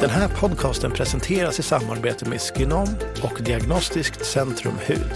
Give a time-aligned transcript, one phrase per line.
[0.00, 2.88] Den här podcasten presenteras i samarbete med Skinom
[3.22, 5.12] och Diagnostiskt Centrum Hud.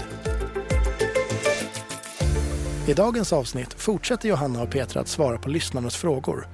[2.87, 6.47] I dagens avsnitt fortsätter Johanna och Petra att svara på lyssnarnas frågor.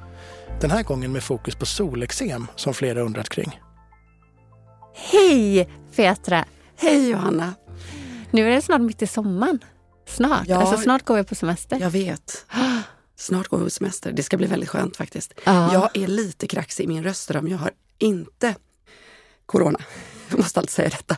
[0.62, 3.60] Den här gången med fokus på solexem som flera undrat kring.
[4.96, 6.46] Hej Petra!
[6.78, 7.54] Hej Johanna!
[8.32, 9.60] Nu är det snart mitt i sommaren.
[10.08, 10.48] Snart.
[10.48, 10.58] Ja.
[10.58, 11.80] Alltså snart går vi på semester.
[11.80, 12.46] Jag vet.
[13.22, 14.12] Snart går vi på semester.
[14.12, 15.34] Det ska bli väldigt skönt faktiskt.
[15.44, 15.74] Ja.
[15.74, 17.48] Jag är lite kraxig i min röstram.
[17.48, 18.56] Jag har inte
[19.46, 19.80] corona.
[20.30, 21.18] Jag måste alltid säga detta.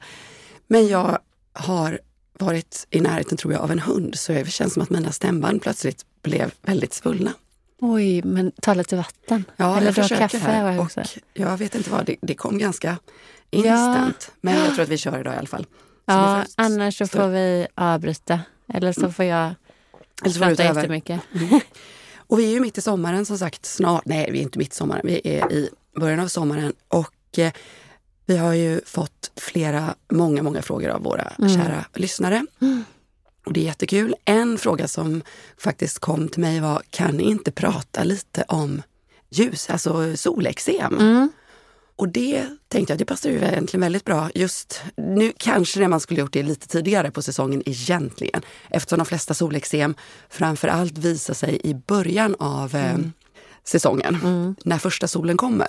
[0.67, 1.17] Men jag
[1.53, 1.99] har
[2.39, 5.61] varit i närheten tror jag av en hund så det känns som att mina stämband
[5.61, 7.33] plötsligt blev väldigt svullna.
[7.79, 9.43] Oj, men ta lite vatten.
[9.55, 10.37] Ja, Eller jag dra kaffe.
[10.37, 10.91] här och
[11.33, 12.97] jag vet inte vad, det, det kom ganska
[13.49, 14.31] instant.
[14.41, 15.63] Men jag tror att vi kör idag i alla fall.
[15.63, 15.69] Så
[16.05, 18.39] Ja, annars så får vi avbryta.
[18.73, 19.55] Eller så får jag
[20.21, 20.81] Eller så ta prata över.
[20.81, 21.21] jättemycket.
[22.27, 24.05] Och vi är ju mitt i sommaren som sagt snart.
[24.05, 25.01] Nej, vi är inte mitt i sommaren.
[25.03, 25.69] Vi är i
[25.99, 27.51] början av sommaren och eh,
[28.25, 31.49] vi har ju fått flera, många, många frågor av våra Mm.
[31.55, 32.45] kära lyssnare.
[33.45, 34.15] Och det är jättekul.
[34.25, 35.21] En fråga som
[35.57, 38.81] faktiskt kom till mig var, kan ni inte prata lite om
[39.29, 41.29] ljus, alltså solexem?
[41.93, 41.95] Mm.
[41.95, 44.29] Och det tänkte jag, det passar ju egentligen väldigt bra.
[44.35, 48.41] Just nu kanske det man skulle gjort det lite tidigare på säsongen egentligen.
[48.69, 49.95] Eftersom de flesta solexem
[50.29, 52.97] framför allt visar sig i början av eh,
[53.63, 54.17] säsongen.
[54.65, 55.67] När första solen kommer.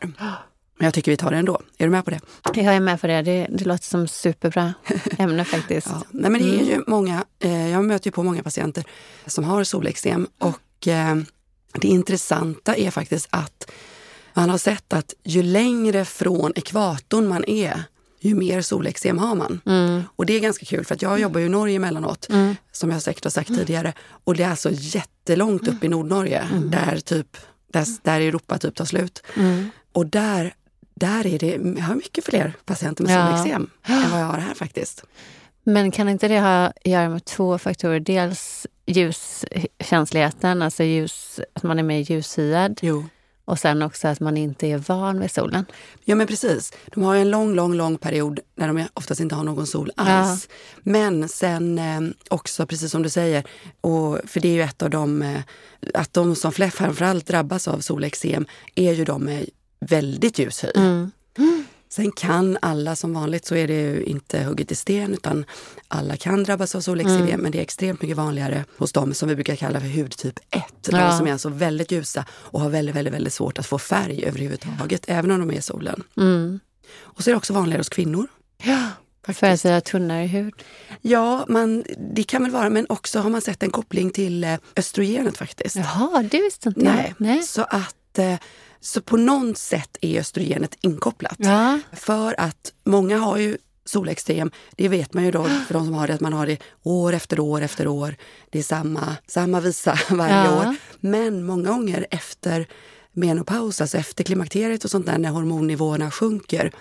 [0.79, 1.61] Men jag tycker vi tar det ändå.
[1.79, 2.21] Är du med på det?
[2.55, 3.23] Jag är med på det.
[3.23, 4.75] Det, det låter som superbra
[5.19, 5.87] ämne faktiskt.
[5.91, 6.03] Ja.
[6.11, 8.85] Nej, men det är ju många, eh, jag möter ju på många patienter
[9.27, 11.17] som har solexem och eh,
[11.73, 13.71] det intressanta är faktiskt att
[14.35, 17.83] man har sett att ju längre från ekvatorn man är,
[18.21, 19.61] ju mer solexem har man.
[20.17, 22.29] Och det är ganska kul för att jag jobbar ju i Norge emellanåt,
[22.73, 23.93] som jag säkert har sagt tidigare.
[24.25, 27.37] Och det är alltså jättelångt upp i Nordnorge, där, typ,
[27.73, 29.23] där, där Europa typ tar slut.
[29.93, 30.55] Och där,
[30.95, 33.27] där är det, jag har mycket fler patienter med Ja.
[33.27, 35.05] solexem än vad jag har här faktiskt.
[35.65, 38.01] Men kan inte det ha att göra med två faktorer?
[38.01, 42.79] Dels ljuskänsligheten, alltså ljus, att man är mer ljushyad.
[42.83, 43.05] Jo.
[43.45, 45.65] Och sen också att man inte är van vid solen.
[46.05, 46.73] Ja men precis.
[46.87, 50.49] De har en lång, lång, lång period när de oftast inte har någon sol alls.
[50.83, 53.45] Men sen eh, också, precis som du säger,
[53.81, 55.41] och för det är ju ett av de, eh,
[55.95, 59.47] att de som framförallt drabbas av solexem är ju de med
[59.81, 60.69] väldigt ljus hy.
[61.95, 65.45] Sen kan alla, som vanligt så är det ju inte hugget i sten utan
[65.89, 69.35] alla kan drabbas av solexem men det är extremt mycket vanligare hos dem som vi
[69.35, 70.63] brukar kalla för hudtyp 1.
[70.81, 71.19] De Ja.
[71.19, 75.05] som är alltså väldigt ljusa och har väldigt, väldigt, väldigt svårt att få färg överhuvudtaget,
[75.09, 76.03] även om de är i solen.
[76.17, 76.61] Mm.
[77.01, 78.27] Och så är det också vanligare hos kvinnor.
[78.63, 78.89] Ja,
[79.33, 80.55] för att vi har tunnare hud.
[81.01, 81.85] Ja, man,
[82.15, 85.77] det kan väl vara, men också har man sett en koppling till eh, östrogenet faktiskt.
[85.77, 87.15] Jaha, det visste inte Nej.
[87.19, 87.27] jag.
[87.27, 87.43] Nej.
[87.43, 88.35] Så att eh,
[88.85, 91.37] så på något sätt är östrogenet inkopplat.
[91.39, 91.81] Ja.
[91.93, 96.07] För att många har ju solextrem, det vet man ju då för de som har
[96.07, 98.17] det, att man har det år efter år efter år.
[98.51, 100.59] Det är samma, samma visa varje Ja.
[100.69, 100.77] år.
[101.01, 102.67] Men många gånger efter
[103.13, 106.73] menopaus, alltså efter klimakteriet och sånt där, när hormonnivåerna sjunker,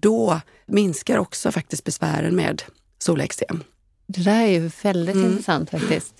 [0.00, 2.62] då minskar också faktiskt besvären med
[2.98, 3.62] solextrem.
[4.06, 6.14] Det där är ju väldigt intressant faktiskt.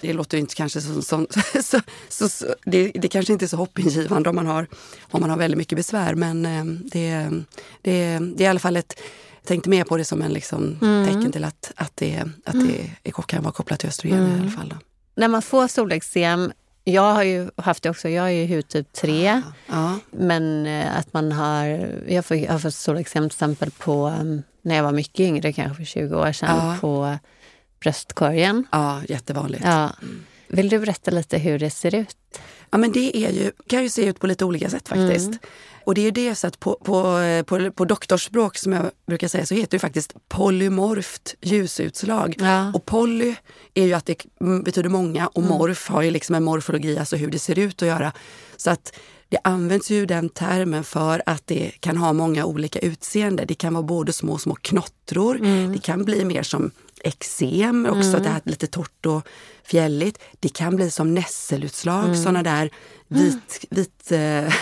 [0.00, 1.02] Det låter inte kanske som...
[1.02, 1.26] som
[1.62, 4.66] så, så, så, det, det kanske inte är så hoppingivande om man har,
[5.10, 7.30] om man har väldigt mycket besvär men eh, det,
[7.82, 9.00] det, det är i alla fall ett...
[9.46, 13.22] Tänkte mer på det som en liksom, tecken till att, att, det, att det är,
[13.22, 14.68] kan vara kopplat till östrogen i alla fall.
[14.68, 14.76] Då.
[15.14, 16.52] När man får solexem,
[16.84, 19.42] jag har ju haft det också, jag är ju hudtyp 3.
[19.66, 21.64] Ja, Men eh, att man har,
[22.08, 25.52] jag, får, jag har fått solexem till exempel på, um, när jag var mycket yngre,
[25.52, 26.76] kanske för 20 år sedan, Ja.
[26.80, 27.18] på
[27.80, 28.66] bröstkorgen.
[28.72, 29.64] ja, jättevanligt.
[29.64, 29.90] Ja.
[30.48, 32.16] Vill du berätta lite hur det ser ut?
[32.70, 35.30] Ja, men det är ju, kan ju se ut på lite olika sätt faktiskt.
[35.84, 39.28] Och det är ju det så att på, på, på, på doktorsspråk som jag brukar
[39.28, 42.34] säga så heter det faktiskt polymorft ljusutslag.
[42.38, 42.72] Ja.
[42.74, 43.34] Och poly
[43.74, 47.16] är ju att det mm, betyder många och morf har ju liksom en morfologi, alltså
[47.16, 48.12] hur det ser ut att göra.
[48.56, 48.92] Så att
[49.28, 53.44] det används ju den termen för att det kan ha många olika utseende.
[53.44, 55.38] Det kan vara både små, små knottror,
[55.72, 56.70] det kan bli mer som
[57.04, 59.22] eksem, också det här lite torrt och
[59.64, 60.18] fjälligt.
[60.40, 62.70] Det kan bli som nässelutslag, sådana där
[63.08, 64.52] vit, vit, eh,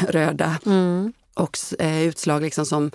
[1.34, 2.90] och eh, utslag liksom som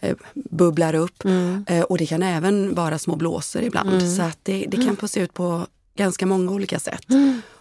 [0.00, 1.24] eh, bubblar upp.
[1.24, 1.64] Mm.
[1.68, 4.16] Eh, och det kan även vara små blåsor ibland.
[4.16, 5.66] Så att det, det kan få se ut på
[5.96, 7.06] ganska många olika sätt.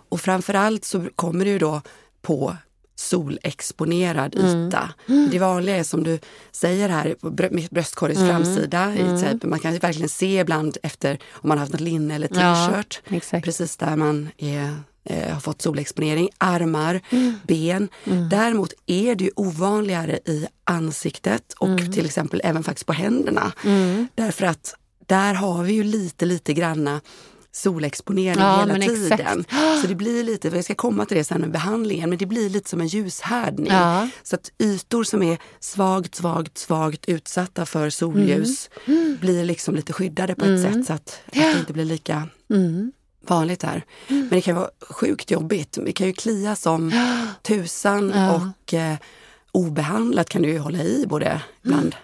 [0.09, 1.81] Och framförallt så kommer det ju då
[2.21, 2.57] på
[2.99, 4.89] solexponerad yta.
[5.31, 6.19] Det vanliga är som du
[6.51, 8.93] säger här på brö- bröstkorgens framsida.
[8.95, 12.15] I ett typ, man kan verkligen se ibland efter om man har haft något linne
[12.15, 12.37] eller Ja,
[12.67, 13.01] t-shirt.
[13.07, 13.45] exakt.
[13.45, 16.29] precis där man är, eh, har fått solexponering.
[16.37, 17.01] Armar,
[17.47, 17.89] ben.
[18.29, 23.51] Däremot är det ovanligare i ansiktet och till exempel även faktiskt på händerna.
[24.15, 24.75] Därför att
[25.05, 27.01] där har vi ju lite, lite granna
[27.51, 29.39] solexponering Ja, hela tiden.
[29.39, 29.81] exakt.
[29.81, 32.49] Så det blir lite, jag ska komma till det sen med behandlingen, men det blir
[32.49, 33.71] lite som en ljushärdning.
[33.71, 34.07] Ja.
[34.23, 39.17] Så att ytor som är svagt, svagt, svagt utsatta för solljus Mm.
[39.21, 42.91] blir liksom lite skyddade på ett sätt så att, att det inte blir lika Mm.
[43.27, 43.83] vanligt där.
[44.07, 45.77] Men det kan vara sjukt jobbigt.
[45.85, 46.91] Det kan ju klia som
[47.43, 48.35] tusan Ja.
[48.35, 48.95] och eh,
[49.51, 51.95] obehandlat kan du ju hålla i både ibland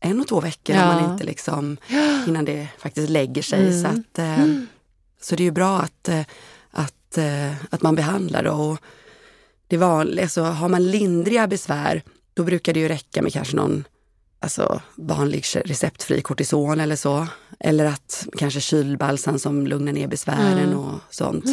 [0.00, 0.86] en och två veckor om Ja.
[1.02, 1.76] man inte liksom,
[2.26, 3.82] innan det faktiskt lägger sig.
[3.82, 4.46] Så, att, eh,
[5.20, 6.22] så det är ju bra att, eh,
[6.70, 8.50] att, eh, att man behandlar det.
[8.50, 8.78] Och
[9.68, 12.02] det vanliga, så har man lindriga besvär,
[12.34, 13.84] då brukar det ju räcka med kanske någon
[14.40, 17.26] alltså, vanlig receptfri kortison eller så.
[17.60, 21.44] Eller att kanske kylbalsam som lugnar ner besvären och sånt.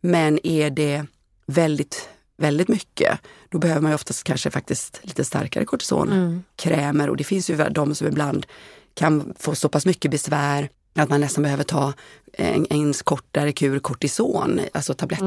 [0.00, 1.06] Men är det
[1.46, 3.18] väldigt, väldigt mycket,
[3.48, 7.10] då behöver man ju oftast kanske faktiskt lite starkare kortisonkrämer.
[7.10, 8.46] Och det finns ju de som ibland
[8.94, 11.92] kan få så pass mycket besvär att man nästan behöver ta
[12.32, 15.20] en, en kortare kur kortison, alltså tablett,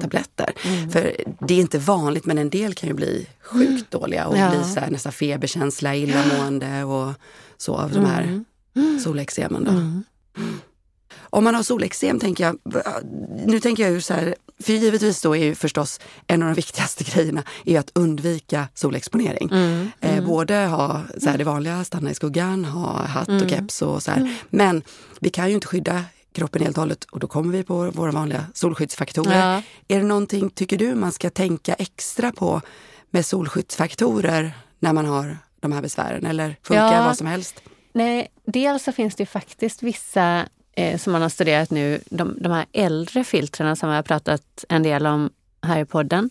[0.00, 0.52] tabletter.
[0.92, 4.50] För det är inte vanligt men en del kan ju bli sjukt dåliga och Ja.
[4.50, 7.12] bli så här, nästan feberkänsla, illamående och
[7.56, 8.44] så av de här
[9.04, 9.64] soleksemen.
[9.64, 10.02] Då.
[11.30, 12.58] Om man har solexem tänker jag,
[13.46, 16.54] nu tänker jag ju så här, för givetvis då är ju förstås en av de
[16.54, 19.50] viktigaste grejerna är att undvika solexponering.
[20.00, 24.02] Eh, både ha så här, det vanliga, stanna i skuggan, ha hatt och keps och
[24.02, 24.34] så här.
[24.50, 24.82] Men
[25.20, 28.10] vi kan ju inte skydda kroppen helt och hållet och då kommer vi på våra
[28.12, 29.38] vanliga solskyddsfaktorer.
[29.52, 29.62] Ja.
[29.88, 32.60] Är det någonting, tycker du, man ska tänka extra på
[33.10, 36.26] med solskyddsfaktorer när man har de här besvären?
[36.26, 37.04] Eller funkar Ja.
[37.04, 37.62] vad som helst?
[37.92, 42.52] Nej, dels så finns det faktiskt vissa eh, som man har studerat nu, de, de
[42.52, 45.30] här äldre filtrerna som vi har pratat en del om
[45.62, 46.30] här i podden,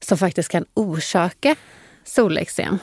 [0.00, 1.54] som faktiskt kan orsaka
[2.04, 2.78] solexem.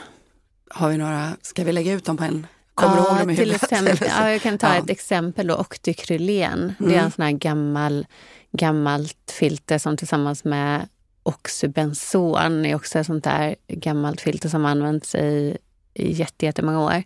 [0.69, 2.47] Har vi några, ska vi lägga ut dem på en?
[2.73, 3.71] Kommer du ihåg dem i till huvudet?
[3.71, 4.71] exempel, ja, jag kan ta Ja.
[4.73, 4.83] Mm.
[4.83, 6.73] ett exempel då, Octycrylen.
[6.79, 8.07] Det är en sån här gammal,
[8.51, 10.87] gammalt filter som tillsammans med
[11.23, 15.57] oxybenson är också ett sånt där gammalt filter som använts i,
[15.93, 17.03] i jätte- jättemånga år.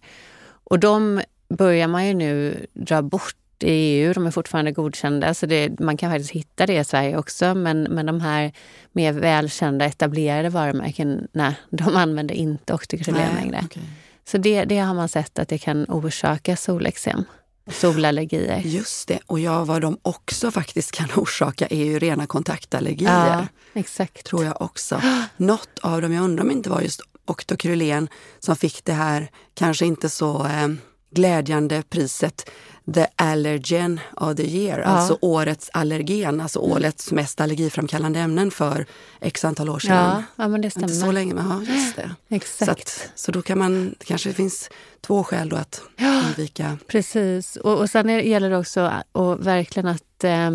[0.47, 4.13] Och de börjar man ju nu dra bort i EU.
[4.13, 7.55] De är fortfarande godkända, så det, man kan faktiskt hitta det i Sverige också.
[7.55, 8.51] Men, men de här
[8.91, 13.61] mer välkända etablerade varumärken, nej, de använder inte Nej, längre.
[13.65, 13.83] okej.
[14.25, 17.23] Så det, det har man sett att det kan orsaka solexem,
[17.71, 18.61] solallergier.
[18.65, 23.27] Just det, och ja, vad de också faktiskt kan orsaka är ju rena kontaktallergier.
[23.27, 24.25] Ja, exakt.
[24.25, 25.01] Tror jag också.
[25.37, 28.09] Något av dem, jag undrar om det inte var just Octocrylen
[28.39, 30.67] som fick det här kanske inte så eh,
[31.15, 32.49] glädjande priset
[32.93, 38.85] The Allergen of the Year, alltså årets allergen, alltså årets mest allergiframkallande ämnen för
[39.21, 39.95] x antal år sedan.
[39.95, 41.13] Ja, ja men det Inte så stämmer.
[41.13, 42.09] länge, men ja, just det.
[42.29, 42.69] Så, Exakt.
[42.71, 44.69] att, så då kan man, det kanske finns
[45.01, 45.81] två skäl då att
[46.25, 46.77] undvika.
[46.87, 47.55] Precis.
[47.55, 50.51] Och, och sen är, gäller det också att, verkligen att, eh,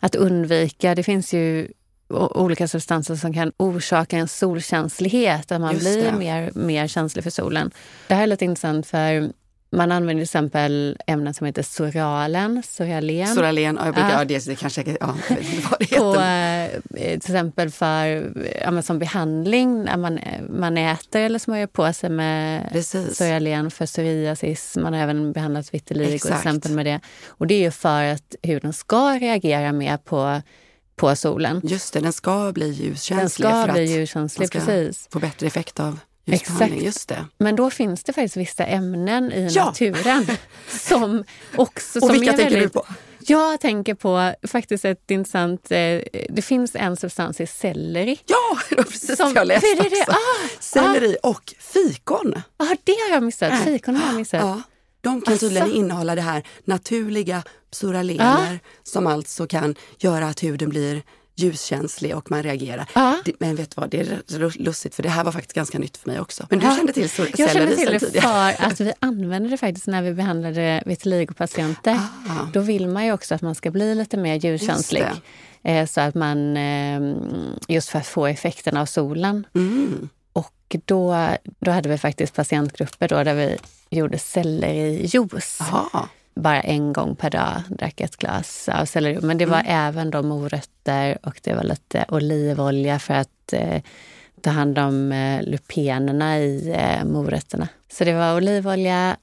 [0.00, 1.68] att undvika, det finns ju
[2.14, 6.12] olika substanser som kan orsaka en solkänslighet, att man Just blir det.
[6.12, 7.70] mer, mer känslig för solen.
[8.08, 9.32] Det här är lite intressant för
[9.72, 13.26] man använder till exempel ämnen som heter Soralen, Soralen.
[13.26, 14.24] Soralen, ja, jag brukar, Ja.
[14.24, 15.14] det, det kanske, ja,
[15.70, 16.74] vad det heter.
[16.96, 22.10] eh, till exempel för, ja, som behandling när man, man äter eller smörjer på sig
[22.10, 23.16] med Precis.
[23.16, 24.76] Soralen för psoriasis.
[24.76, 27.00] Man har även behandlat vitiligo till exempel med det.
[27.28, 30.42] Och det är ju för att huden ska reagera mer på,
[30.96, 31.60] på solen.
[31.64, 35.08] Just det, den ska bli Den ljuskänslig ska för bli ljuskänslig, ska precis.
[35.12, 36.72] få bättre effekt av ljusbehandling.
[36.78, 36.84] Exakt.
[36.84, 37.24] Just det.
[37.38, 39.64] Men då finns det faktiskt vissa ämnen i Ja!
[39.64, 40.26] naturen
[40.68, 41.24] som
[41.56, 41.98] också...
[41.98, 42.86] Och som vilka är tänker väldigt, du på?
[43.26, 45.70] Jag tänker på faktiskt ett intressant...
[45.72, 48.18] Eh, det finns en substans i selleri.
[48.26, 50.10] Ja, det var precis Som- jag läste det också.
[50.12, 52.42] ah, Selleri och fikon.
[52.58, 53.50] Ja, det har jag missat.
[53.52, 53.64] Nej.
[53.64, 54.40] Fikon har jag missat.
[54.40, 54.62] Ja,
[55.00, 55.76] de kan tydligen Asså.
[55.76, 61.02] innehålla det här naturliga psoralener som alltså kan göra att huden blir
[61.36, 62.86] ljuskänslig och man reagerar.
[62.94, 63.18] Ja.
[63.24, 65.96] Det, men vet du vad, det är lustigt för det här var faktiskt ganska nytt
[65.96, 66.46] för mig också.
[66.50, 66.76] Men du Ja.
[66.76, 68.54] kände till so- Jag selleri till det tidigare?
[68.56, 71.94] för att vi använder det faktiskt när vi behandlade vitiligo-patienter.
[72.28, 72.46] Ah.
[72.52, 75.04] Då vill man ju också att man ska bli lite mer ljuskänslig.
[75.64, 77.00] Eh, Så att man, eh,
[77.68, 79.46] just för att få effekten av solen.
[79.54, 80.08] Mm.
[80.32, 81.28] Och då,
[81.60, 83.56] då hade vi faktiskt patientgrupper då där vi
[83.90, 85.60] gjorde sellerijuice.
[85.60, 86.08] Aha.
[86.34, 89.20] Bara en gång per dag drack ett glas av selleri.
[89.22, 89.66] Men det var Mm.
[89.88, 93.82] även då morötter och det var lite olivolja för att eh,
[94.40, 97.68] ta hand om eh, lupenerna i eh, morötterna.
[97.92, 99.16] Så det var olivolja,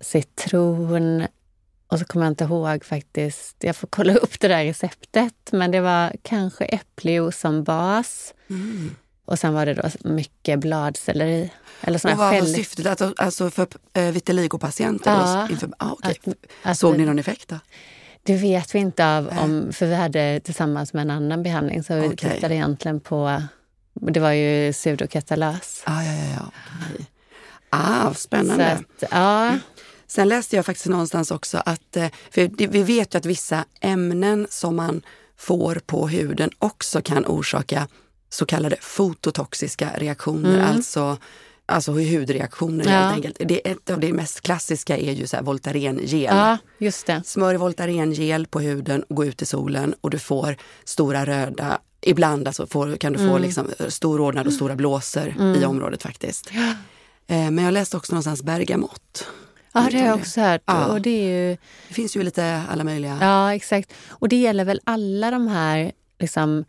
[0.00, 1.26] citron
[1.88, 3.56] och så kommer jag inte ihåg faktiskt.
[3.60, 5.48] Jag får kolla upp det där receptet.
[5.52, 8.34] Men det var kanske äppeljuice som bas.
[8.50, 8.94] Mm.
[9.26, 11.52] Och sen var det då mycket bladselleri.
[11.80, 12.86] Eller sån Och vad var syftet?
[12.86, 15.10] Alltså, alltså för äh, vitiligo-patienter?
[15.10, 15.48] Ja.
[15.50, 16.16] Inför, ah, okej.
[16.26, 17.58] Att- att Såg ni någon effekt då?
[18.22, 21.82] Det vet vi inte av, om, för vi hade tillsammans med en annan behandling.
[21.84, 22.30] Så vi Okej.
[22.30, 23.42] tittade egentligen på,
[23.94, 25.82] det var ju pseudokatalys.
[25.84, 26.50] Ah, ja, ja, ja.
[26.90, 27.06] okej.
[27.70, 28.72] Ah, spännande.
[28.72, 29.58] att, ja,
[30.06, 34.46] Sen läste jag faktiskt någonstans också att, eh, för vi vet ju att vissa ämnen
[34.50, 35.02] som man
[35.36, 37.88] får på huden också kan orsaka
[38.36, 40.66] så kallade fototoxiska reaktioner, Mm.
[40.76, 41.18] alltså,
[41.66, 42.90] alltså hudreaktioner Ja.
[42.90, 43.36] helt enkelt.
[43.48, 46.36] Det, ett av det mest klassiska är ju så här Voltaren-gel.
[46.36, 47.22] ja, just det.
[47.26, 52.66] Smörj Voltaren-gel på huden, gå ut i solen och du får stora röda, ibland alltså
[52.66, 53.42] får, kan du få Mm.
[53.42, 56.50] liksom stor rodnad och stora blåsor i området faktiskt.
[57.26, 59.26] Eh, Men jag läste också någonstans bergamott.
[59.72, 60.62] Ja, det har jag också hört.
[60.66, 60.86] Ja.
[60.86, 61.56] Och det är ju,
[61.88, 63.18] Det finns ju lite alla möjliga.
[63.20, 63.92] ja, exakt.
[64.08, 66.64] Och det gäller väl alla de här liksom,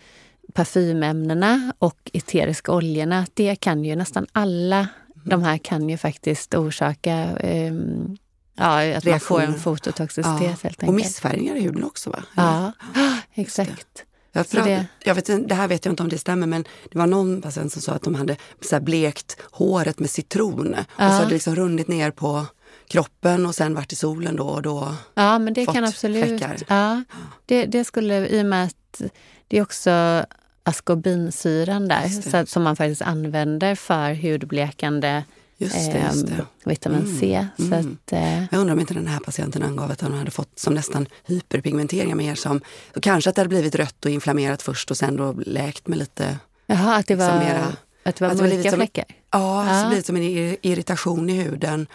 [0.57, 3.25] parfymämnena och eteriska oljorna.
[3.33, 4.87] Det kan ju nästan alla
[5.23, 8.17] de här kan ju faktiskt orsaka ehm,
[8.55, 9.57] ja, att man får en Reaktioner.
[9.57, 10.83] fototoxicitet helt enkelt.
[10.89, 12.23] Och missfärgningar i huden också va?
[12.35, 12.71] Ja,
[13.33, 14.03] exakt.
[14.31, 16.65] Jag, Så prat, det- jag vet, det här vet jag inte om det stämmer men
[16.91, 20.79] det var någon patient som sa att de hade så blekt håret med citron och
[20.79, 21.05] så Ja.
[21.05, 22.45] hade det liksom runnit ner på
[22.87, 24.95] kroppen och sen varit i solen då och då.
[25.13, 26.25] Ja, men det kan absolut...
[26.25, 26.57] fläckar.
[26.67, 27.03] Ja,
[27.45, 29.01] det, det skulle, i och med att
[29.47, 30.25] det är också
[30.67, 35.24] askorbinsyran där så, som man faktiskt använder för hudblekande
[35.59, 36.33] Just det, just det.
[36.33, 37.47] ehm, vitamin C.
[37.57, 37.79] Så mm.
[38.05, 40.74] att, eh, Jag undrar om inte den här patienten angav att han hade fått som
[40.74, 42.62] nästan hyperpigmenteringar mer som,
[42.93, 45.97] så kanske att det hade blivit rött och inflammerat först och sen då läkt med
[45.97, 49.05] lite, jaha, att det var, Liksom mera- att det var att var mörka som- fläckar.
[49.31, 49.81] ja, Ja.
[49.83, 51.88] så blivit som en ir- irritation i huden.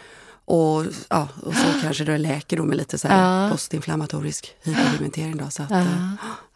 [0.45, 3.51] Och, ja, och så kanske det läker då med lite så här Ja.
[3.51, 5.37] postinflammatorisk hyperpigmentering.
[5.37, 5.85] Då, så att, Ja.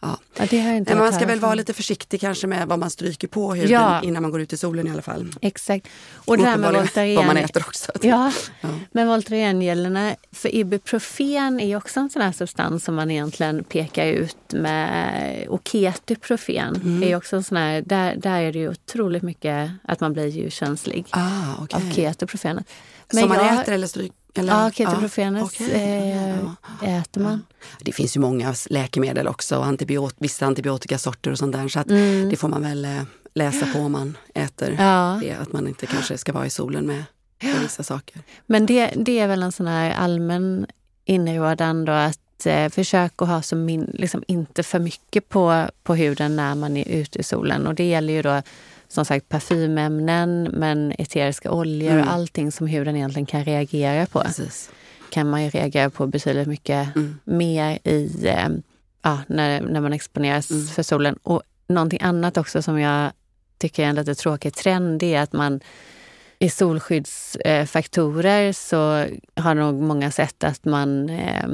[0.07, 0.47] Ja.
[0.51, 3.71] Ja, Men man ska väl vara lite försiktig kanske med vad man stryker på huden
[3.71, 4.03] Ja.
[4.03, 5.33] innan man går ut i solen i alla fall.
[5.43, 5.89] Exakt.
[6.15, 7.45] Och det där med Uppenbarligen vad man Voltaren...
[7.45, 7.93] äter också.
[8.03, 8.69] Ja, Ja.
[8.93, 14.37] men Voltaren-gelerna, för ibuprofen är också en sån här substans som man egentligen pekar ut
[14.53, 17.03] med, och ketoprofen Mm.
[17.03, 20.27] är också en sån här, där, där är det ju otroligt mycket att man blir
[20.29, 21.77] ju känslig Ah, okej.
[21.77, 22.65] av ketoprofen.
[23.11, 24.16] Som man jag- äter eller stryker?
[24.39, 24.53] Eller?
[24.63, 25.71] Ja, ketoprofenet okej.
[25.73, 26.87] eh, Ja, ja.
[26.89, 27.43] äter man.
[27.81, 31.69] Det finns ju många läkemedel också, antibiot vissa antibiotikasorter och sånt där.
[31.69, 32.29] Så Mm.
[32.31, 33.03] det får man väl eh,
[33.35, 35.33] läsa på om man äter Ja, det.
[35.33, 37.05] Att man inte kanske ska vara i solen med,
[37.43, 38.21] med vissa saker.
[38.47, 40.67] men det, det är väl en sån här allmän
[41.05, 45.95] inrådan då att eh, försök att ha så min, liksom inte för mycket på, på
[45.95, 47.67] huden när man är ute i solen.
[47.67, 48.43] Och det gäller ju då
[48.89, 52.05] som sagt parfymämnen, men eteriska oljor Mm.
[52.07, 54.21] och allting som huden egentligen kan reagera på.
[54.21, 54.71] Precis.
[55.11, 57.19] Kan man ju reagera på betydligt mycket Mm.
[57.25, 58.49] mer i, eh,
[59.03, 60.67] ja, när, när man exponeras Mm.
[60.67, 61.19] för solen.
[61.23, 63.13] Och någonting annat också som jag
[63.59, 65.61] tycker är en lite tråkig trend det är att man
[66.39, 69.07] i solskyddsfaktorer så
[69.43, 71.49] har nog många sett att man eh,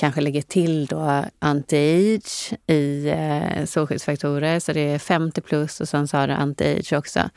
[0.00, 4.60] kanske lägger till då anti-age i eh, solskyddsfaktorer.
[4.60, 7.30] Så det är 50 plus och sen så har det anti-age också.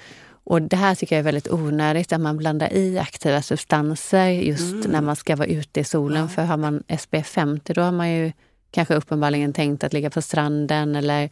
[0.45, 4.73] Och det här tycker jag är väldigt onödigt, att man blandar i aktiva substanser just
[4.73, 4.91] Mm.
[4.91, 6.21] när man ska vara ute i solen.
[6.21, 6.27] Ja.
[6.27, 8.31] För har man SPF 50 då har man ju
[8.71, 11.29] kanske uppenbarligen tänkt att ligga på stranden eller,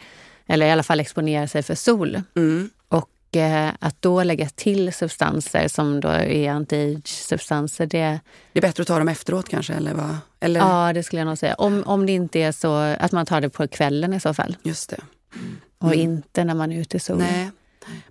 [0.48, 2.22] eller i alla fall exponera sig för sol.
[2.36, 2.70] Mm.
[2.88, 3.10] Och
[3.80, 8.20] att då lägga till substanser som då är anti-age-substanser, det,
[8.54, 9.74] Det är bättre att ta dem efteråt kanske?
[9.74, 10.18] Eller vad?
[10.40, 10.60] Eller?
[10.60, 11.54] ja, det skulle jag nog säga.
[11.54, 14.58] Om, om det inte är så att man tar det på kvällen i så fall.
[14.64, 15.00] Just det.
[15.78, 16.00] Och Mm.
[16.00, 17.28] inte när man är ute i solen.
[17.32, 17.52] Nej.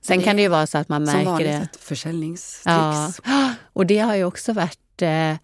[0.00, 1.56] Sen det kan det ju vara så att man Som märker vanligt det.
[1.56, 3.20] ett försäljningstricks.
[3.24, 5.34] Ja, och det har ju också varit eh,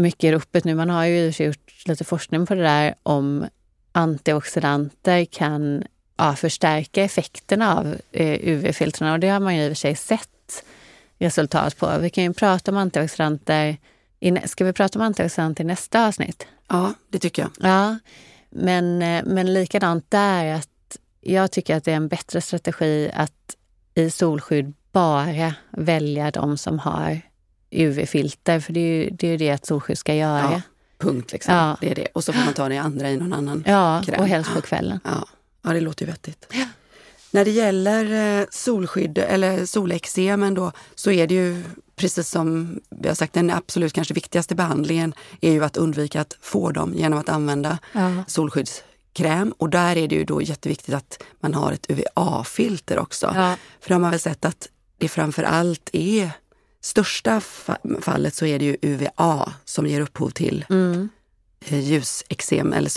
[0.00, 0.74] mycket i ropet nu.
[0.74, 3.46] Man har ju och gjort lite forskning på det där om
[3.92, 5.84] antioxidanter kan
[6.20, 9.96] ja, förstärka effekterna av eh, UV-filtrerna och det har man ju i och för sig
[9.96, 10.64] sett
[11.18, 11.98] resultat på.
[11.98, 13.76] Vi kan ju prata om antioxidanter
[14.20, 16.46] i, Ska vi prata om antioxidanter i nästa avsnitt?
[16.68, 17.50] ja, det tycker jag.
[17.70, 17.98] Ja,
[18.50, 23.56] men, eh, men likadant där att jag tycker att det är en bättre strategi att
[23.94, 27.20] i solskydd bara välja de som har
[27.70, 30.40] UV-filter, för det är ju det, är det ett solskydd ska göra.
[30.52, 30.62] Ja,
[30.98, 31.54] punkt liksom.
[31.54, 31.76] Ja.
[31.80, 32.06] Det är det.
[32.06, 33.64] Och så får man ta det andra i någon annan.
[33.66, 34.20] Ja, Kräm.
[34.20, 35.00] och helst på kvällen.
[35.04, 35.28] Ja,
[35.62, 36.52] ja det låter ju vettigt.
[37.30, 41.62] När det gäller eh, solskydd eller soleksemen då så är det ju
[41.96, 46.36] precis som vi har sagt, den absolut kanske viktigaste behandlingen är ju att undvika att
[46.40, 48.24] få dem genom att använda ja.
[48.26, 49.54] solskyddskräm.
[49.58, 53.32] Och där är det ju då jätteviktigt att man har ett UVA-filter också.
[53.34, 53.56] Ja.
[53.80, 56.30] För då har man väl sett att det framför allt är
[56.80, 57.40] största
[58.00, 61.08] fallet så är det ju UVA som ger upphov till mm.
[61.66, 62.88] Eh, ljusexem eller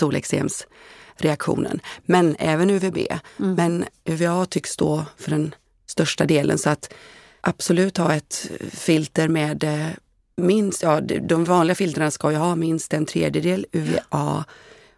[1.18, 1.80] solexemsreaktionen.
[2.06, 2.98] Men även UVB.
[3.38, 3.54] Mm.
[3.54, 5.54] Men UVA tycks stå för den
[5.86, 6.92] största delen så att
[7.40, 9.88] absolut ha ett filter med eh,
[10.36, 14.44] minst, ja de vanliga filtrerna ska ju ha minst en tredjedel UVA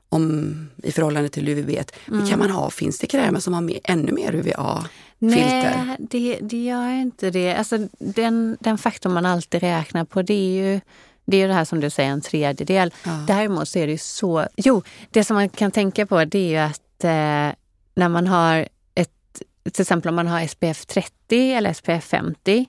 [0.09, 1.71] om, i förhållande till UVB.
[2.09, 2.27] Mm.
[2.27, 4.85] Kan man ha, finns det krämer som har med, ännu mer UVA?
[5.19, 7.55] Nej, det, det gör inte det.
[7.55, 10.81] Alltså, den, den faktorn man alltid räknar på det är ju
[11.27, 12.95] det är det här som du säger, en tredjedel.
[13.05, 13.25] Ja.
[13.27, 14.47] Däremot så är det ju så...
[14.57, 17.59] Jo, det som man kan tänka på det är ju att eh,
[17.95, 19.43] när man har ett...
[19.73, 22.67] Till exempel om man har SPF 30 eller SPF 50.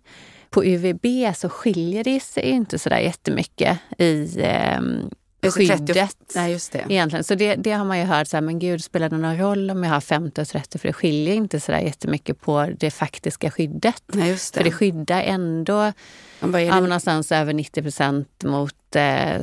[0.49, 4.81] På UVB så skiljer det sig inte så där jättemycket i eh,
[5.51, 6.17] skyddet.
[6.35, 6.85] Nej, just det.
[6.89, 7.23] Egentligen.
[7.23, 9.71] Så det, det har man ju hört, så här, men gud spelar det någon roll
[9.71, 10.77] om jag har 50 och 30?
[10.77, 14.03] För det skiljer inte så där jättemycket på det faktiska skyddet.
[14.07, 14.57] Nej, just det.
[14.57, 15.93] För det skyddar ändå
[16.41, 19.41] ja, någonstans över 90 procent mot, eh,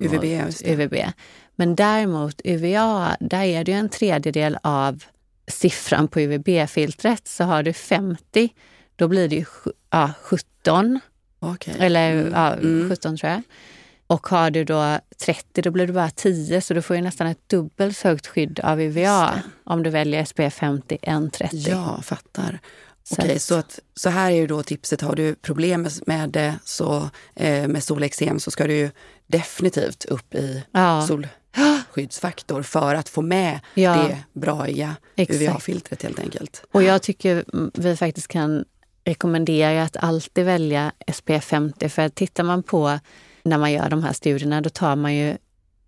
[0.00, 0.94] UVB, mot UVB.
[1.56, 5.04] Men däremot UVA, där är det ju en tredjedel av
[5.48, 7.28] siffran på UVB-filtret.
[7.28, 8.52] Så har du 50,
[8.96, 9.44] då blir det ju
[9.90, 11.00] ja, 17.
[11.40, 11.74] Okay.
[11.78, 12.32] Eller mm.
[12.32, 12.96] ja, 17 mm.
[12.96, 13.42] tror jag.
[14.12, 17.26] Och har du då 30 då blir det bara 10 så du får ju nästan
[17.26, 21.56] ett dubbelt så högt skydd av UVA om du väljer SPF 50 än 30.
[21.56, 22.60] Ja, fattar.
[23.10, 25.00] Okej, okay, så, att, så här är ju då tipset.
[25.00, 28.90] Har du problem med det så, eh, med solexem så ska du
[29.26, 31.06] definitivt upp i ja.
[31.06, 33.94] solskyddsfaktor för att få med ja.
[33.94, 36.64] det braiga UVA-filtret helt enkelt.
[36.72, 38.64] Och jag tycker vi faktiskt kan
[39.04, 42.98] rekommendera att alltid välja SPF 50 för tittar man på
[43.44, 45.36] när man gör de här studierna, då tar man ju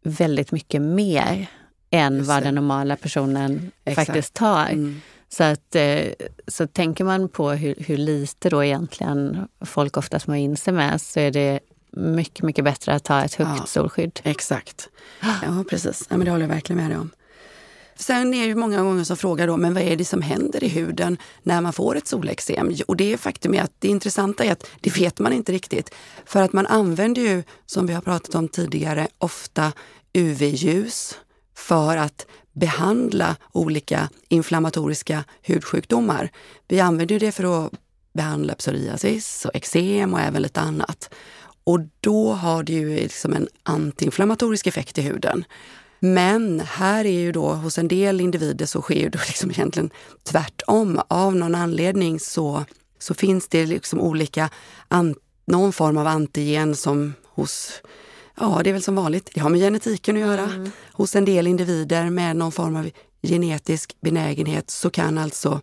[0.03, 1.47] väldigt mycket mer
[1.91, 4.07] än vad den normala personen Exakt.
[4.07, 4.67] faktiskt tar.
[4.67, 5.01] Mm.
[5.29, 6.05] Så, att, eh,
[6.49, 11.01] så tänker man på hur, hur lite då egentligen folk ofta smörjer in sig med
[11.01, 14.21] så är det mycket, mycket bättre att ta ett högt ja, solskydd.
[14.23, 14.89] Exakt.
[15.21, 16.07] Ja, precis.
[16.11, 17.11] Ja, men det håller jag verkligen med dig om.
[17.97, 20.69] Sen är det många gånger som frågar då, men vad är det som händer i
[20.69, 22.75] huden när man får ett solexem?
[22.87, 25.95] Och det faktum är att det intressanta är att det vet man inte riktigt.
[26.27, 29.73] För att man använder ju, som vi har pratat om tidigare, ofta
[30.13, 31.19] UV-ljus
[31.57, 36.31] för att behandla olika inflammatoriska hudsjukdomar.
[36.69, 37.73] Vi använder det för att
[38.13, 41.15] behandla psoriasis och eksem och även lite annat.
[41.65, 45.45] Och då har det ju liksom en antiinflammatorisk effekt i huden.
[46.05, 49.91] Men här är ju då hos en del individer så sker det liksom egentligen
[50.23, 51.01] tvärtom.
[51.09, 52.65] Av någon anledning så,
[52.99, 54.51] så finns det liksom olika,
[54.89, 55.15] an,
[55.47, 57.83] någon form av antigen som hos
[58.41, 59.31] Ja, det är väl som vanligt.
[59.35, 60.43] Det har med genetiken att göra.
[60.43, 60.71] Mm.
[60.93, 62.91] Hos en del individer med någon form av
[63.29, 65.61] genetisk benägenhet så kan alltså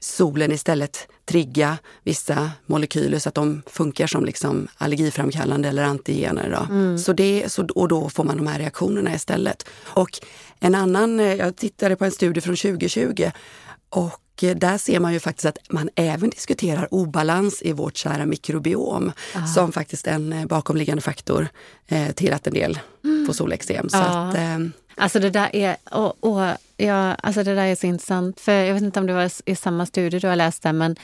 [0.00, 6.50] solen istället trigga vissa molekyler så att de funkar som liksom allergiframkallande eller antigener.
[6.50, 6.74] Då.
[6.74, 6.98] Mm.
[6.98, 9.66] Så det, så, och då får man de här reaktionerna istället.
[9.84, 10.20] Och
[10.60, 13.30] en annan, eh, jag tittade på en studie från 2020
[13.88, 19.12] och där ser man ju faktiskt att man även diskuterar obalans i vårt kära mikrobiom
[19.36, 19.46] Aha.
[19.46, 21.48] som faktiskt en eh, bakomliggande faktor
[21.88, 23.26] eh, till att en del mm.
[23.26, 23.88] får solexem.
[23.88, 24.58] Så att, eh,
[24.94, 28.40] Alltså det där är, och, och, ja, alltså det där är så intressant.
[28.40, 30.96] För jag vet inte om det var i samma studie du har läst där, men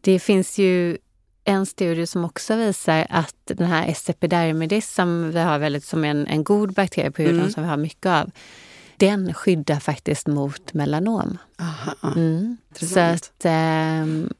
[0.00, 0.98] det finns ju
[1.44, 4.10] en studie som också visar att den här S.
[4.10, 7.52] epidermidis som vi har väldigt som en, en god bakterie på huden mm.
[7.52, 8.30] som vi har mycket av,
[8.98, 11.38] den skyddar faktiskt mot melanom.
[11.60, 12.56] Aha, mm.
[12.80, 14.32] Så att, ehm,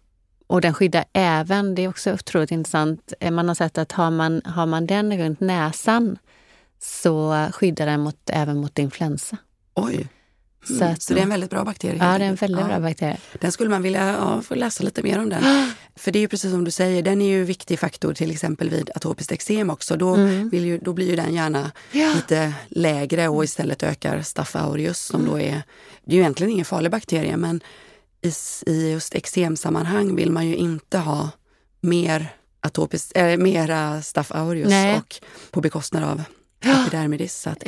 [0.47, 4.11] och den skyddar även, det är också otroligt intressant, eh, man har sett att har
[4.11, 6.19] man, har man den runt näsan
[6.79, 9.37] så skyddar den mot, även mot influensa.
[9.75, 10.09] Oj!
[10.71, 10.79] Mm.
[10.79, 11.97] Så, att, så, det är en väldigt bra bakterie?
[12.01, 12.67] Ja, det är en väldigt ja.
[12.67, 13.17] bra bakterie.
[13.41, 15.73] Den skulle man vilja ja, få läsa lite mer om den.
[15.97, 18.31] För det är ju precis som du säger, den är ju en viktig faktor till
[18.31, 19.97] exempel vid atopiskt eksem också.
[19.97, 20.51] Då, mm.
[20.53, 22.13] ju, då blir ju den gärna ja.
[22.15, 25.33] lite lägre och istället ökar Staph aureus som mm.
[25.33, 25.63] då är,
[26.05, 27.61] det är ju egentligen ingen farlig bakterie men
[28.23, 28.33] i,
[28.71, 31.31] i just eksemsammanhang vill man ju inte ha
[31.81, 32.29] mer
[32.61, 34.97] atopiskt, äh, mera Staph aureus Nej.
[34.97, 35.15] och
[35.51, 36.23] på bekostnad av
[36.61, 37.41] epidermidis.
[37.41, 37.63] Så att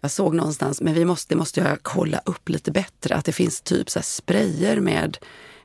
[0.00, 3.32] jag såg någonstans, men vi måste, det måste jag kolla upp lite bättre, att det
[3.32, 5.18] finns typ så sprayer med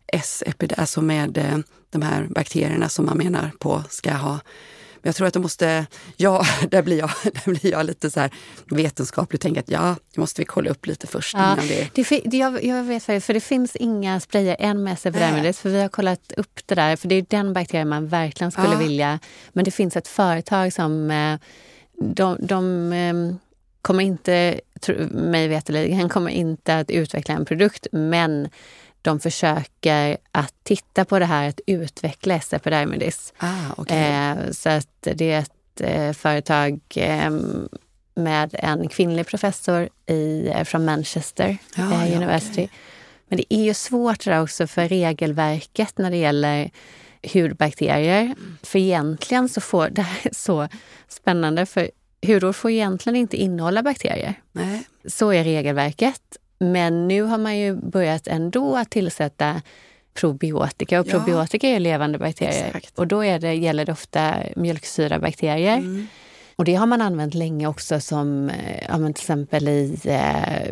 [0.07, 1.57] S-epidermis, alltså med eh,
[1.89, 4.39] de här bakterierna som man menar på ska ha
[5.05, 5.85] jag tror att det måste,
[6.17, 8.31] ja, där blir jag, där blir jag lite så här
[8.65, 11.33] vetenskaplig och tänker att ja, det måste vi kolla upp lite först.
[11.33, 12.21] Ja, innan det...
[12.25, 15.89] Det, jag, jag vet för det finns inga sprayer än med Epidermidis för vi har
[15.89, 18.77] kollat upp det där för det är den bakterien man verkligen skulle Ja.
[18.77, 19.19] vilja.
[19.53, 21.39] Men det finns ett företag som eh,
[21.99, 23.35] de, de eh,
[23.81, 24.59] kommer inte,
[25.11, 28.49] mig veterligen, kommer inte att utveckla en produkt men
[29.01, 33.33] de försöker att titta på det här att utveckla S-epidermidis.
[33.37, 33.97] Ah, okej.
[34.13, 37.31] Eh, så att det är ett eh, företag eh,
[38.15, 42.51] med en kvinnlig professor i, eh, från Manchester Ja, eh, ja, University.
[42.63, 42.69] okej.
[43.27, 46.71] Men det är ju svårt där också för regelverket när det gäller
[47.33, 48.35] hudbakterier.
[48.63, 50.67] För egentligen så får, det här är så
[51.07, 51.91] spännande, för
[52.27, 54.33] hudvård får egentligen inte innehålla bakterier.
[54.51, 54.83] Nej.
[55.05, 56.21] Så är regelverket.
[56.59, 59.61] Men nu har man ju börjat ändå att tillsätta
[60.13, 61.11] probiotika och Ja.
[61.11, 62.67] probiotika är levande bakterier.
[62.67, 62.99] Exakt.
[62.99, 65.77] Och då är det, gäller det ofta mjölksyrabakterier.
[65.77, 66.07] Mm.
[66.55, 70.71] Och det har man använt länge också som eh, ja, men till exempel i eh,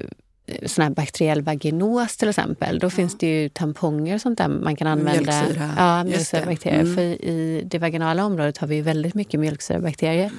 [0.66, 2.80] sån här bakteriell vaginos till exempel.
[2.80, 5.32] Då finns det ju tamponger och sånt där man kan använda.
[5.42, 6.80] Mjölksyra, Ja, mjölksyrabakterier.
[6.80, 6.96] Mm.
[6.96, 10.32] För i det vaginala området har vi ju väldigt mycket mjölksyrabakterier.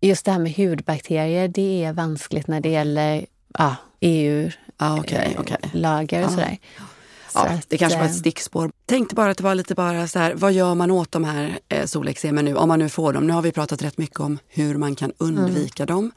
[0.00, 3.26] Just det här med hudbakterier, det är vanskligt när det gäller
[3.58, 4.50] ja, EU
[4.80, 6.30] Ah, okej, eh, lagar och Ja.
[6.30, 6.58] sådär.
[7.32, 8.70] Så Ja, att, det kanske var eh, ett stickspår.
[8.86, 11.58] Tänkte bara att det var lite bara så här, vad gör man åt de här
[11.68, 13.26] eh, soleksemen nu, om man nu får dem?
[13.26, 16.10] Nu har vi pratat rätt mycket om hur man kan undvika dem.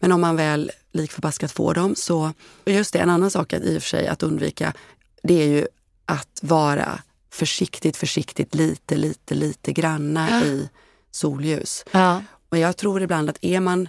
[0.00, 2.32] Men om man väl lik förbaskat får dem så,
[2.64, 4.72] och just det, en annan sak att i och för sig att undvika,
[5.22, 5.66] det är ju
[6.06, 10.68] att vara försiktigt, försiktigt, lite, lite, lite granna i
[11.10, 11.84] solljus.
[11.90, 13.88] Ja, Och jag tror ibland att är man,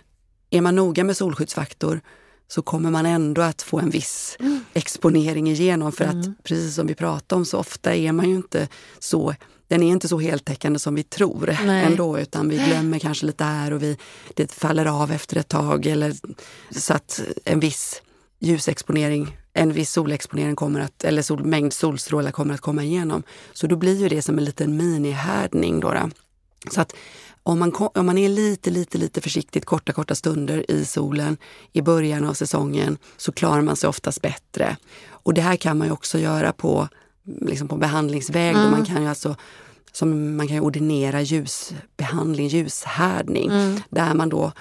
[0.50, 2.02] är man noga med solskyddsfaktor
[2.48, 4.38] så kommer man ändå att få en viss
[4.74, 5.91] exponering igenom.
[5.91, 8.67] För att precis som vi pratade om så ofta är man ju inte
[9.00, 9.36] så,
[9.69, 11.86] den är inte så heltäckande som vi tror Nej.
[11.86, 12.19] ändå.
[12.19, 13.97] Utan vi glömmer kanske lite här och vi,
[14.34, 15.86] det faller av efter ett tag.
[15.86, 16.13] Eller,
[16.71, 18.01] så att en viss
[18.39, 23.23] ljusexponering, en viss solexponering kommer att, eller sol, mängd solstrålar kommer att komma igenom.
[23.53, 25.79] Så då blir ju det som en liten minihärdning.
[25.79, 26.10] Då, då.
[26.71, 26.95] Så att
[27.43, 31.38] om man, om man är lite, lite, lite försiktigt korta, korta stunder i solen
[31.73, 34.77] i början av säsongen så klarar man sig oftast bättre.
[35.10, 36.88] Och det här kan man ju också göra på,
[37.41, 38.55] liksom på behandlingsväg.
[38.55, 39.35] Då man kan ju alltså
[39.91, 43.51] som man kan ordinera ljusbehandling, ljushärdning,
[43.89, 44.51] där man då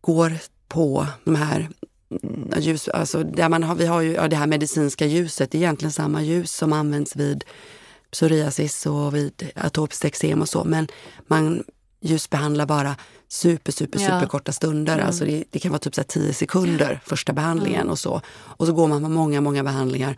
[0.00, 0.32] går
[0.68, 1.68] på de här
[2.22, 5.58] mm, ljus, alltså där man har, vi har ju ja, det här medicinska ljuset, det
[5.58, 7.44] är egentligen samma ljus som används vid
[8.10, 10.88] psoriasis och vid atopiskt eksem och så, men
[11.26, 11.64] man
[12.00, 12.96] ljusbehandlar bara
[13.28, 14.06] super, super, Ja.
[14.06, 14.98] super korta stunder.
[14.98, 18.20] Alltså det, det kan vara typ så här 10 sekunder första behandlingen och så.
[18.34, 20.16] Och så går man på många, många behandlingar.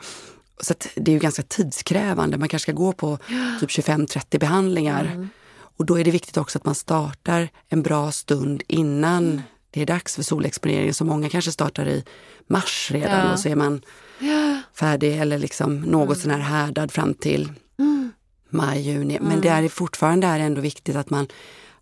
[0.61, 2.39] Så det är ju ganska tidskrävande.
[2.39, 3.17] Man kanske ska gå på
[3.61, 5.29] typ 25-30 behandlingar.
[5.77, 9.87] Och då är det viktigt också att man startar en bra stund innan det är
[9.87, 10.95] dags för solexponering.
[10.95, 12.05] Så många kanske startar i
[12.47, 13.33] mars redan Ja.
[13.33, 13.83] och så är man
[14.75, 17.53] färdig eller liksom något sån här härdad fram till
[18.55, 19.19] maj, juni.
[19.21, 21.27] Men det är fortfarande är ändå viktigt att man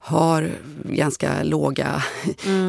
[0.05, 0.51] har
[0.85, 2.03] ganska låga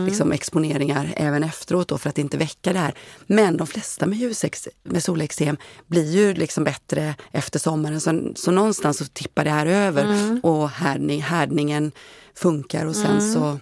[0.06, 2.94] liksom, exponeringar även efteråt då för att inte väcka det här.
[3.28, 8.52] Men de flesta med, ljusex, med solexem blir ju liksom bättre efter sommaren så, så
[8.52, 11.92] någonstans så tippar det här över och härdning, härdningen
[12.36, 13.60] funkar och sen så,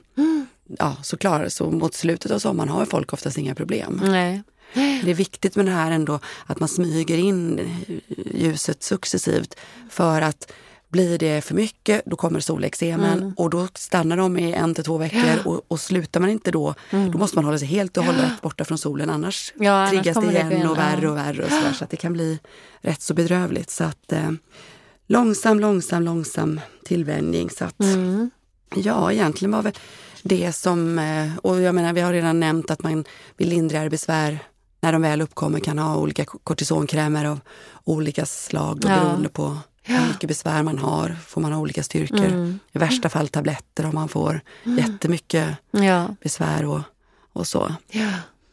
[0.80, 4.02] ja, så klarar så mot slutet av sommaren har folk oftast inga problem.
[4.74, 5.02] nej.
[5.04, 7.60] Det är viktigt med det här ändå att man smyger in
[8.34, 9.56] ljuset successivt
[9.90, 10.52] för att
[10.92, 13.34] blir det för mycket, då kommer solexemen Mm.
[13.38, 16.74] och då stannar de i en till två veckor och, och slutar man inte då,
[16.92, 19.66] då måste man hålla sig helt och hållet borta från solen annars Mm.
[19.68, 21.10] Ja, annars triggas det kommer det igen igen, och värre ja.
[21.12, 22.40] och värre och så, där, så att det kan bli
[22.82, 23.70] rätt så bedrövligt.
[23.70, 24.32] Så att eh,
[25.08, 27.50] långsam, långsam, långsam tillvänjning.
[27.50, 28.30] Så att, Mm.
[28.76, 29.74] Ja, egentligen var väl
[30.24, 33.06] det som, eh, och jag menar vi har redan nämnt att man
[33.38, 34.40] vid lindrigare besvär
[34.82, 37.40] när de väl uppkommer kan ha olika kortisonkrämer av
[37.84, 38.96] olika slag då, Ja.
[39.04, 41.18] beroende på hur mycket besvär man har.
[41.28, 42.26] Får man ha olika styrkor.
[42.26, 42.60] Mm.
[42.72, 46.16] I värsta fall tabletter om man får jättemycket Ja.
[46.24, 46.82] besvär och,
[47.34, 47.76] och så.
[47.88, 48.10] Ja.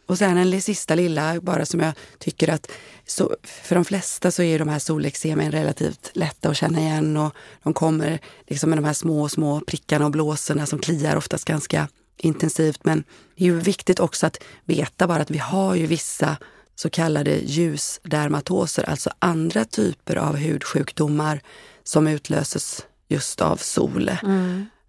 [0.07, 2.71] Och sen en sista lilla, bara som jag tycker att
[3.07, 7.35] så, för de flesta så är de här soleksemen relativt lätta att känna igen och
[7.63, 11.89] de kommer liksom med de här små, små prickarna och blåsorna som kliar oftast ganska
[12.17, 12.85] intensivt.
[12.85, 13.05] Men
[13.37, 16.37] det är ju viktigt också att veta bara att vi har ju vissa
[16.79, 21.41] så kallade ljusdermatoser, alltså andra typer av hudsjukdomar
[21.85, 24.11] som utlöses just av sol.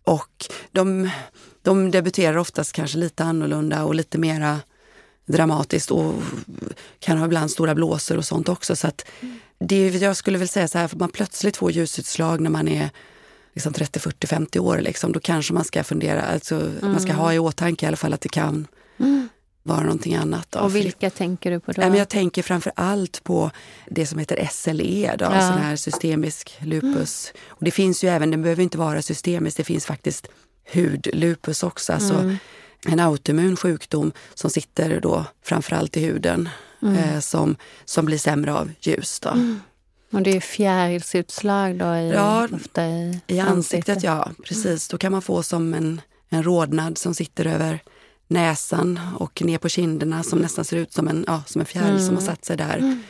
[0.04, 1.10] Och de,
[1.62, 4.60] de debuterar oftast kanske lite annorlunda och lite mera
[5.26, 6.14] dramatiskt och
[7.00, 8.76] kan ha ibland stora blåsor och sånt också.
[8.76, 9.06] Så att
[9.60, 12.90] det, jag skulle väl säga så här, för man plötsligt får ljusutslag när man är
[13.54, 16.92] liksom 30, 40, 50 år, liksom, då kanske man ska fundera, alltså, mm.
[16.92, 18.68] man ska ha i åtanke i alla fall att det kan
[19.00, 19.29] mm.
[19.70, 20.48] Vara någonting annat.
[20.50, 20.60] Då.
[20.60, 21.82] Och vilka tänker du på då?
[21.82, 23.52] jag tänker framför allt på
[23.88, 25.42] det som heter SLE, då, ja.
[25.42, 27.34] sån här systemisk lupus.
[27.48, 30.28] Och det finns ju även, det behöver inte vara systemiskt, det finns faktiskt
[30.74, 31.94] hudlupus också.
[31.94, 32.38] Alltså mm.
[32.86, 36.50] en autoimmun sjukdom som sitter då framförallt i huden
[36.82, 36.96] mm.
[36.96, 37.56] eh, som,
[37.86, 39.20] som blir sämre av ljus.
[39.20, 39.30] Då.
[39.30, 39.60] Mm.
[40.12, 43.48] Och det är fjärilsutslag då i, ja, ofta i, i ansiktet?
[43.48, 44.88] ansiktet ja, precis.
[44.88, 47.80] Då kan man få som en, en rodnad som sitter över
[48.30, 51.90] näsan och ner på kinderna som nästan ser ut som en, ja, som en fjäril
[51.90, 52.06] mm.
[52.06, 52.78] som har satt sig där.
[52.78, 53.04] Mm.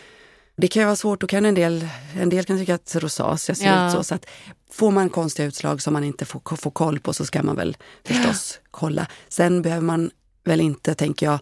[0.56, 3.56] Det kan ju vara svårt, då kan en del, en del kan tycka att rosacea
[3.56, 3.88] ser ja.
[3.88, 4.04] ut så.
[4.04, 4.26] så att
[4.72, 7.78] får man konstiga utslag som man inte får, får koll på så ska man väl
[8.06, 8.68] förstås ja.
[8.72, 9.08] kolla.
[9.30, 10.12] Sen behöver man
[10.44, 11.40] väl inte, tänker jag,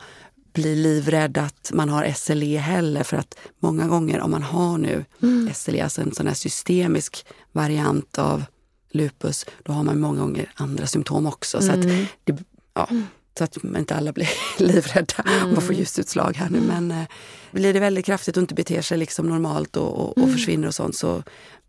[0.53, 3.03] bli livrädd att man har SLE heller.
[3.03, 5.53] För att många gånger om man har nu mm.
[5.53, 8.43] SLE, alltså en sån här systemisk variant av
[8.91, 11.57] lupus, då har man många gånger andra symptom också.
[11.57, 11.67] Mm.
[11.67, 12.05] Så, att mm.
[12.23, 12.37] det,
[12.73, 13.03] ja, mm.
[13.37, 15.53] Så att inte alla blir livrädda mm.
[15.53, 16.59] man får ljusutslag här nu.
[16.61, 17.03] Men eh,
[17.51, 20.33] blir det väldigt kraftigt och inte beter sig liksom normalt och, och, och mm.
[20.33, 21.23] försvinner och sånt så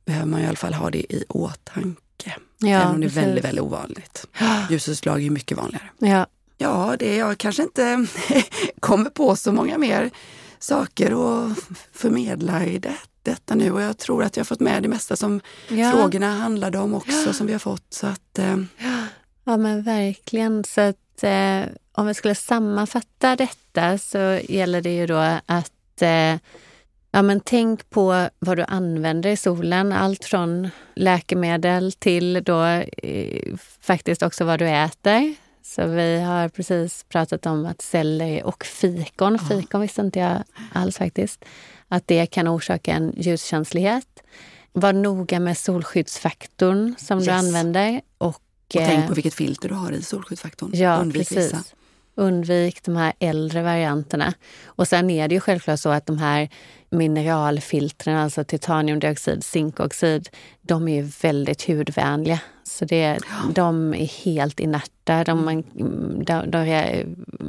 [0.04, 2.36] behöver man i alla fall ha det i åtanke.
[2.58, 4.26] Ja, Även om det är väldigt, väldigt ovanligt.
[4.70, 5.88] Ljusutslag är mycket vanligare.
[5.98, 6.26] Ja.
[6.60, 8.06] Ja, det, jag kanske inte
[8.80, 10.10] kommer på så många mer
[10.58, 11.58] saker att
[11.92, 15.40] förmedla i det, detta nu och jag tror att jag fått med det mesta som
[15.68, 15.90] ja.
[15.90, 17.32] frågorna handlade om också ja.
[17.32, 17.86] som vi har fått.
[17.94, 18.56] Så att, eh.
[19.48, 20.64] Ja men verkligen.
[20.64, 26.36] Så att, eh, om vi skulle sammanfatta detta så gäller det ju då att eh,
[27.10, 29.92] Ja, men tänk på vad du använder i solen.
[29.92, 35.34] Allt från läkemedel till då, eh, faktiskt också vad du äter.
[35.62, 39.56] Så vi har precis pratat om att selleri och fikon, ja.
[39.56, 41.44] fikon visste inte jag alls faktiskt,
[41.88, 44.22] att det kan orsaka en ljuskänslighet.
[44.72, 47.26] Var noga med solskyddsfaktorn som yes.
[47.26, 48.00] du använder.
[48.18, 48.42] Och,
[48.74, 50.70] och tänk på vilket filter du har i solskyddsfaktorn.
[50.74, 51.54] Ja, Undvik precis.
[51.54, 51.64] Vissa.
[52.14, 54.34] Undvik de här äldre varianterna.
[54.64, 56.48] Och sen är det ju självklart så att de här
[56.90, 60.28] mineralfiltren, alltså titaniumdioxid, zinkoxid,
[60.62, 62.40] de är väldigt hudvänliga.
[62.64, 63.18] Så det,
[63.54, 65.24] de är helt inerta.
[65.24, 65.62] De, man,
[66.24, 67.04] de, de,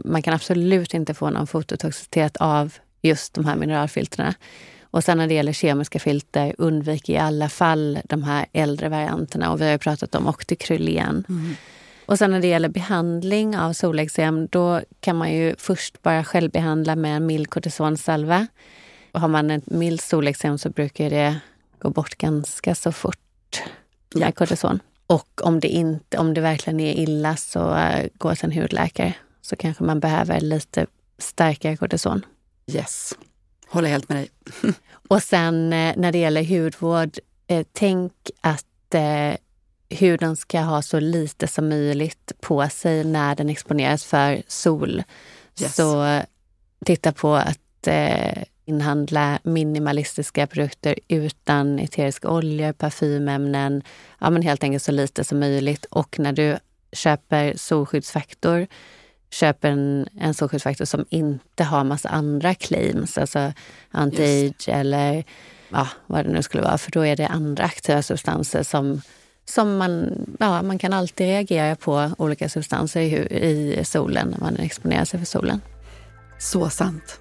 [0.05, 4.33] man kan absolut inte få någon fototoxicitet av just de här mineralfiltrerna.
[4.91, 9.51] Och sen när det gäller kemiska filter, undvik i alla fall de här äldre varianterna.
[9.51, 11.25] Och vi har pratat om Octykrylen.
[11.29, 11.55] Mm.
[12.05, 16.95] Och sen när det gäller behandling av soleksem, då kan man ju först bara självbehandla
[16.95, 18.47] med en mild kortisonsalva.
[19.11, 21.39] Och har man ett mild soleksem så brukar det
[21.79, 23.63] gå bort ganska så fort
[24.15, 24.31] med ja.
[24.31, 24.79] kortison.
[25.07, 29.13] Och om det, inte, om det verkligen är illa så uh, gå till en hudläkare.
[29.41, 30.85] Så kanske man behöver lite
[31.17, 32.25] starkare kortison.
[32.67, 33.13] Yes,
[33.69, 34.29] håller helt med dig.
[35.07, 37.17] och sen uh, när det gäller hudvård,
[37.51, 38.65] uh, tänk att
[39.89, 45.03] huden ska ha så lite som möjligt på sig när den exponeras för sol.
[45.61, 45.75] Yes.
[45.75, 46.21] Så
[46.85, 53.83] titta på att eh, inhandla minimalistiska produkter utan eteriska oljor, parfymämnen,
[54.19, 55.85] ja men helt enkelt så lite som möjligt.
[55.85, 56.57] Och när du
[56.91, 58.67] köper solskyddsfaktor,
[59.29, 63.53] köp en, en solskyddsfaktor som inte har massa andra claims, alltså
[63.91, 65.23] anti-age eller
[65.69, 69.01] ja, vad det nu skulle vara, för då är det andra aktiva substanser som
[69.45, 74.55] som man, ja, man kan alltid reagera på olika substanser i, i solen när man
[74.55, 75.61] exponerar sig för solen.
[76.39, 77.19] Så sant.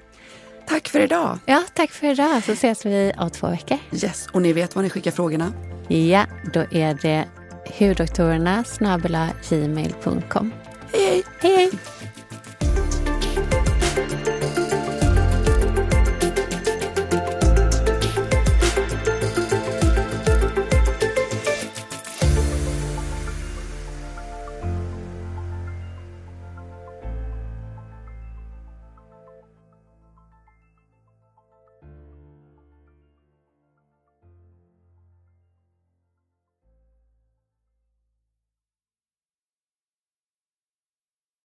[0.69, 1.39] Tack för idag.
[1.47, 2.45] Ja, tack för idag.
[2.45, 3.79] Så ses vi om två veckor.
[3.93, 5.53] Yes, och ni vet var ni skickar frågorna?
[5.89, 7.25] Ja, då är det
[7.79, 8.65] hudoktorerna
[9.49, 10.53] gmail.com.
[10.93, 11.25] Hej, hej.
[11.41, 11.71] hej, hej.